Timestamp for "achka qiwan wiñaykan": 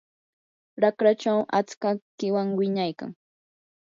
1.59-3.11